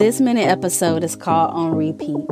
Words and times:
This 0.00 0.20
minute 0.20 0.48
episode 0.48 1.04
is 1.04 1.14
called 1.14 1.52
On 1.52 1.76
Repeat. 1.76 2.26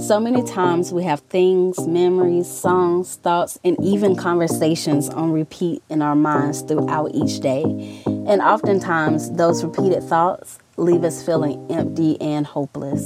So 0.00 0.18
many 0.18 0.42
times 0.42 0.92
we 0.92 1.04
have 1.04 1.20
things, 1.20 1.86
memories, 1.86 2.50
songs, 2.50 3.14
thoughts, 3.14 3.56
and 3.62 3.76
even 3.80 4.16
conversations 4.16 5.08
on 5.10 5.30
repeat 5.30 5.80
in 5.88 6.02
our 6.02 6.16
minds 6.16 6.62
throughout 6.62 7.14
each 7.14 7.38
day. 7.38 7.62
And 8.04 8.42
oftentimes, 8.42 9.30
those 9.30 9.62
repeated 9.62 10.02
thoughts 10.02 10.58
leave 10.76 11.04
us 11.04 11.24
feeling 11.24 11.64
empty 11.70 12.20
and 12.20 12.44
hopeless. 12.44 13.04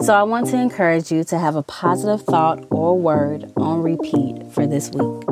So, 0.00 0.14
I 0.14 0.22
want 0.22 0.46
to 0.50 0.56
encourage 0.56 1.10
you 1.10 1.24
to 1.24 1.36
have 1.36 1.56
a 1.56 1.64
positive 1.64 2.24
thought 2.24 2.64
or 2.70 2.96
word 2.96 3.52
on 3.56 3.82
repeat 3.82 4.46
for 4.52 4.64
this 4.64 4.90
week. 4.90 5.29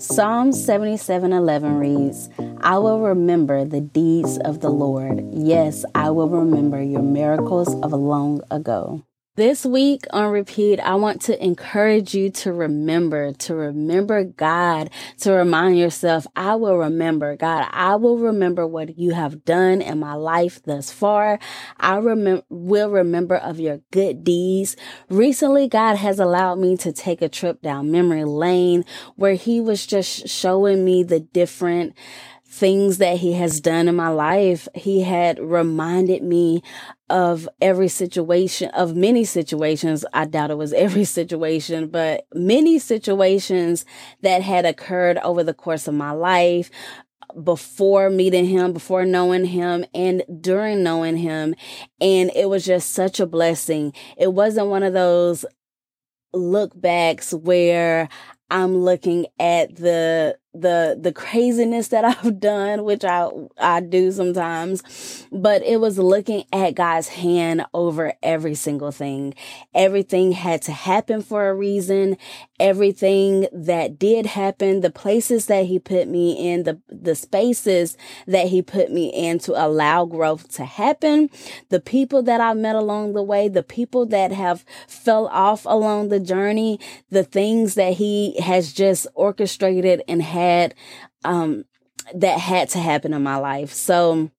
Psalm 0.00 0.50
77:11 0.50 1.78
reads, 1.78 2.30
I 2.62 2.78
will 2.78 3.00
remember 3.00 3.66
the 3.66 3.82
deeds 3.82 4.38
of 4.38 4.60
the 4.60 4.70
Lord. 4.70 5.22
Yes, 5.30 5.84
I 5.94 6.08
will 6.08 6.30
remember 6.30 6.82
your 6.82 7.02
miracles 7.02 7.68
of 7.82 7.92
long 7.92 8.40
ago. 8.50 9.04
This 9.36 9.64
week 9.64 10.06
on 10.12 10.32
repeat, 10.32 10.80
I 10.80 10.96
want 10.96 11.22
to 11.22 11.42
encourage 11.42 12.16
you 12.16 12.30
to 12.30 12.52
remember, 12.52 13.32
to 13.32 13.54
remember 13.54 14.24
God, 14.24 14.90
to 15.18 15.30
remind 15.30 15.78
yourself, 15.78 16.26
I 16.34 16.56
will 16.56 16.76
remember 16.76 17.36
God. 17.36 17.68
I 17.70 17.94
will 17.94 18.18
remember 18.18 18.66
what 18.66 18.98
you 18.98 19.12
have 19.12 19.44
done 19.44 19.82
in 19.82 20.00
my 20.00 20.14
life 20.14 20.60
thus 20.64 20.90
far. 20.90 21.38
I 21.78 21.98
remember, 21.98 22.42
will 22.48 22.90
remember 22.90 23.36
of 23.36 23.60
your 23.60 23.78
good 23.92 24.24
deeds. 24.24 24.74
Recently, 25.08 25.68
God 25.68 25.94
has 25.94 26.18
allowed 26.18 26.58
me 26.58 26.76
to 26.78 26.92
take 26.92 27.22
a 27.22 27.28
trip 27.28 27.62
down 27.62 27.92
memory 27.92 28.24
lane 28.24 28.84
where 29.14 29.34
he 29.34 29.60
was 29.60 29.86
just 29.86 30.28
showing 30.28 30.84
me 30.84 31.04
the 31.04 31.20
different 31.20 31.94
things 32.50 32.98
that 32.98 33.18
he 33.18 33.32
has 33.34 33.60
done 33.60 33.86
in 33.86 33.94
my 33.94 34.08
life. 34.08 34.66
He 34.74 35.02
had 35.02 35.38
reminded 35.38 36.22
me 36.22 36.62
of 37.08 37.48
every 37.60 37.88
situation, 37.88 38.70
of 38.70 38.96
many 38.96 39.24
situations. 39.24 40.04
I 40.12 40.24
doubt 40.24 40.50
it 40.50 40.58
was 40.58 40.72
every 40.72 41.04
situation, 41.18 41.88
but 41.88 42.26
many 42.34 42.80
situations 42.80 43.84
that 44.22 44.42
had 44.42 44.66
occurred 44.66 45.18
over 45.18 45.44
the 45.44 45.54
course 45.54 45.86
of 45.86 45.94
my 45.94 46.10
life 46.10 46.70
before 47.44 48.10
meeting 48.10 48.46
him, 48.46 48.72
before 48.72 49.04
knowing 49.04 49.44
him, 49.44 49.84
and 49.94 50.24
during 50.40 50.82
knowing 50.82 51.16
him. 51.16 51.54
And 52.00 52.32
it 52.34 52.48
was 52.48 52.66
just 52.66 52.92
such 52.92 53.20
a 53.20 53.26
blessing. 53.26 53.92
It 54.18 54.32
wasn't 54.32 54.66
one 54.66 54.82
of 54.82 54.92
those 54.92 55.44
look 56.32 56.72
backs 56.80 57.32
where 57.32 58.08
I'm 58.50 58.78
looking 58.78 59.26
at 59.38 59.76
the 59.76 60.36
the 60.60 60.98
the 61.00 61.12
craziness 61.12 61.88
that 61.88 62.04
I've 62.24 62.40
done, 62.40 62.84
which 62.84 63.04
I 63.04 63.28
I 63.58 63.80
do 63.80 64.10
sometimes, 64.12 65.26
but 65.32 65.62
it 65.62 65.80
was 65.80 65.98
looking 65.98 66.44
at 66.52 66.74
God's 66.74 67.08
hand 67.08 67.64
over 67.72 68.14
every 68.22 68.54
single 68.54 68.92
thing. 68.92 69.34
Everything 69.74 70.32
had 70.32 70.62
to 70.62 70.72
happen 70.72 71.22
for 71.22 71.48
a 71.48 71.54
reason. 71.54 72.16
Everything 72.58 73.46
that 73.52 73.98
did 73.98 74.26
happen, 74.26 74.80
the 74.80 74.90
places 74.90 75.46
that 75.46 75.66
he 75.66 75.78
put 75.78 76.08
me 76.08 76.32
in, 76.32 76.64
the 76.64 76.80
the 76.88 77.14
spaces 77.14 77.96
that 78.26 78.48
he 78.48 78.62
put 78.62 78.90
me 78.90 79.08
in 79.08 79.38
to 79.40 79.52
allow 79.52 80.04
growth 80.04 80.48
to 80.56 80.64
happen, 80.64 81.30
the 81.70 81.80
people 81.80 82.22
that 82.22 82.40
I 82.40 82.52
met 82.54 82.76
along 82.76 83.14
the 83.14 83.22
way, 83.22 83.48
the 83.48 83.62
people 83.62 84.04
that 84.06 84.32
have 84.32 84.64
fell 84.86 85.26
off 85.28 85.64
along 85.64 86.08
the 86.08 86.20
journey, 86.20 86.78
the 87.10 87.24
things 87.24 87.74
that 87.74 87.94
he 87.94 88.38
has 88.40 88.72
just 88.72 89.06
orchestrated 89.14 90.02
and 90.06 90.22
had 90.22 90.49
had 90.50 90.74
um 91.24 91.64
that 92.14 92.38
had 92.38 92.68
to 92.70 92.78
happen 92.78 93.14
in 93.14 93.22
my 93.22 93.36
life. 93.36 93.72
So 93.72 94.30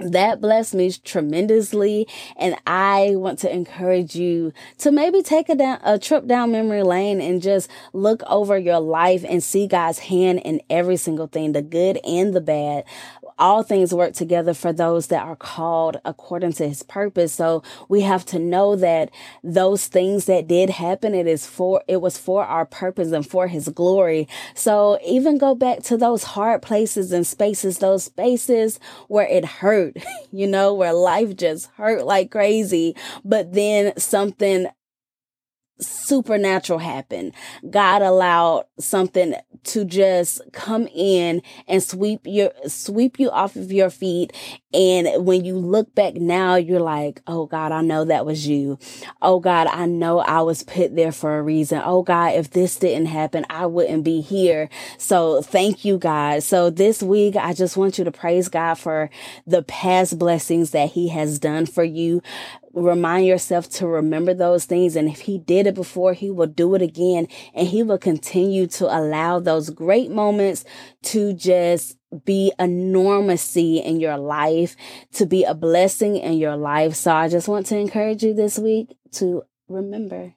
that 0.00 0.40
blessed 0.40 0.74
me 0.74 0.90
tremendously 0.90 2.08
and 2.36 2.56
i 2.66 3.12
want 3.14 3.38
to 3.38 3.52
encourage 3.52 4.16
you 4.16 4.52
to 4.76 4.90
maybe 4.90 5.22
take 5.22 5.48
a, 5.48 5.54
down, 5.54 5.78
a 5.84 5.98
trip 5.98 6.26
down 6.26 6.50
memory 6.50 6.82
lane 6.82 7.20
and 7.20 7.40
just 7.40 7.70
look 7.92 8.20
over 8.26 8.58
your 8.58 8.80
life 8.80 9.24
and 9.28 9.42
see 9.42 9.66
god's 9.68 10.00
hand 10.00 10.40
in 10.44 10.60
every 10.68 10.96
single 10.96 11.28
thing 11.28 11.52
the 11.52 11.62
good 11.62 11.98
and 12.04 12.34
the 12.34 12.40
bad 12.40 12.84
all 13.38 13.62
things 13.62 13.94
work 13.94 14.12
together 14.12 14.54
for 14.54 14.72
those 14.72 15.08
that 15.08 15.24
are 15.24 15.36
called 15.36 15.96
according 16.04 16.52
to 16.54 16.68
his 16.68 16.82
purpose. 16.82 17.32
So 17.32 17.62
we 17.88 18.02
have 18.02 18.24
to 18.26 18.38
know 18.38 18.76
that 18.76 19.10
those 19.42 19.86
things 19.86 20.26
that 20.26 20.46
did 20.46 20.70
happen, 20.70 21.14
it 21.14 21.26
is 21.26 21.46
for, 21.46 21.82
it 21.88 22.00
was 22.00 22.18
for 22.18 22.44
our 22.44 22.66
purpose 22.66 23.12
and 23.12 23.26
for 23.26 23.46
his 23.48 23.68
glory. 23.68 24.28
So 24.54 24.98
even 25.04 25.38
go 25.38 25.54
back 25.54 25.82
to 25.84 25.96
those 25.96 26.24
hard 26.24 26.62
places 26.62 27.12
and 27.12 27.26
spaces, 27.26 27.78
those 27.78 28.04
spaces 28.04 28.78
where 29.08 29.26
it 29.26 29.44
hurt, 29.44 29.96
you 30.32 30.46
know, 30.46 30.74
where 30.74 30.92
life 30.92 31.36
just 31.36 31.70
hurt 31.76 32.04
like 32.04 32.30
crazy, 32.30 32.96
but 33.24 33.52
then 33.52 33.96
something 33.96 34.66
supernatural 35.80 36.78
happen. 36.78 37.32
God 37.68 38.02
allowed 38.02 38.66
something 38.78 39.34
to 39.64 39.84
just 39.84 40.40
come 40.52 40.86
in 40.94 41.42
and 41.66 41.82
sweep 41.82 42.20
your 42.24 42.52
sweep 42.66 43.18
you 43.18 43.30
off 43.30 43.56
of 43.56 43.72
your 43.72 43.90
feet. 43.90 44.32
And 44.72 45.24
when 45.24 45.44
you 45.44 45.56
look 45.56 45.94
back 45.94 46.14
now 46.14 46.56
you're 46.56 46.80
like 46.80 47.22
oh 47.26 47.46
god 47.46 47.72
I 47.72 47.80
know 47.80 48.04
that 48.04 48.26
was 48.26 48.46
you. 48.46 48.78
Oh 49.22 49.40
god 49.40 49.66
I 49.68 49.86
know 49.86 50.18
I 50.20 50.42
was 50.42 50.62
put 50.62 50.94
there 50.94 51.12
for 51.12 51.38
a 51.38 51.42
reason. 51.42 51.80
Oh 51.84 52.02
god 52.02 52.34
if 52.34 52.50
this 52.50 52.76
didn't 52.76 53.06
happen 53.06 53.46
I 53.48 53.66
wouldn't 53.66 54.04
be 54.04 54.20
here. 54.20 54.68
So 54.98 55.42
thank 55.42 55.84
you 55.84 55.98
God. 55.98 56.42
So 56.42 56.70
this 56.70 57.02
week 57.02 57.36
I 57.36 57.54
just 57.54 57.76
want 57.76 57.98
you 57.98 58.04
to 58.04 58.12
praise 58.12 58.48
God 58.48 58.74
for 58.74 59.10
the 59.46 59.62
past 59.62 60.18
blessings 60.18 60.70
that 60.70 60.90
he 60.90 61.08
has 61.08 61.38
done 61.38 61.66
for 61.66 61.84
you 61.84 62.22
remind 62.74 63.26
yourself 63.26 63.68
to 63.70 63.86
remember 63.86 64.34
those 64.34 64.64
things. 64.64 64.96
And 64.96 65.08
if 65.08 65.20
he 65.20 65.38
did 65.38 65.66
it 65.66 65.74
before, 65.74 66.12
he 66.12 66.30
will 66.30 66.46
do 66.46 66.74
it 66.74 66.82
again. 66.82 67.28
And 67.54 67.68
he 67.68 67.82
will 67.82 67.98
continue 67.98 68.66
to 68.68 68.86
allow 68.86 69.40
those 69.40 69.70
great 69.70 70.10
moments 70.10 70.64
to 71.04 71.32
just 71.32 71.96
be 72.24 72.52
a 72.58 72.64
normacy 72.64 73.84
in 73.84 74.00
your 74.00 74.16
life, 74.16 74.76
to 75.12 75.26
be 75.26 75.44
a 75.44 75.54
blessing 75.54 76.16
in 76.16 76.34
your 76.34 76.56
life. 76.56 76.94
So 76.94 77.12
I 77.12 77.28
just 77.28 77.48
want 77.48 77.66
to 77.66 77.78
encourage 77.78 78.22
you 78.22 78.34
this 78.34 78.58
week 78.58 78.96
to 79.12 79.42
remember. 79.68 80.34